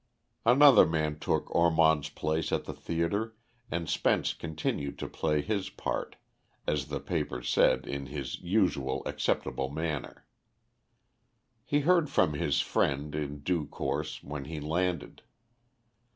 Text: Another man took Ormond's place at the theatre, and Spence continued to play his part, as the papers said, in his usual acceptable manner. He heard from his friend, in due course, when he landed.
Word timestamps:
Another 0.47 0.87
man 0.87 1.19
took 1.19 1.53
Ormond's 1.55 2.09
place 2.09 2.51
at 2.51 2.65
the 2.65 2.73
theatre, 2.73 3.35
and 3.69 3.87
Spence 3.87 4.33
continued 4.33 4.97
to 4.97 5.07
play 5.07 5.41
his 5.43 5.69
part, 5.69 6.15
as 6.65 6.87
the 6.87 6.99
papers 6.99 7.47
said, 7.47 7.85
in 7.85 8.07
his 8.07 8.39
usual 8.41 9.03
acceptable 9.05 9.69
manner. 9.69 10.25
He 11.63 11.81
heard 11.81 12.09
from 12.09 12.33
his 12.33 12.61
friend, 12.61 13.13
in 13.13 13.41
due 13.41 13.67
course, 13.67 14.23
when 14.23 14.45
he 14.45 14.59
landed. 14.59 15.21